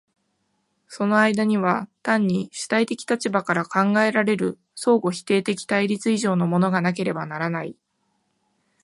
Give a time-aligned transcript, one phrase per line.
[0.87, 7.75] その間には単に主体的立場から考えられる相互否定的対立以上のものがなければならない。